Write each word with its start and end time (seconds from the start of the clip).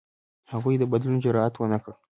هغوی 0.51 0.75
د 0.79 0.83
بدلون 0.91 1.17
جرئت 1.23 1.53
ونه 1.57 1.77
کړ. 1.83 1.93